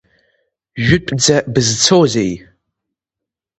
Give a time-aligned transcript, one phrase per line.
[0.83, 2.33] Жәытәӡа бызцозеи!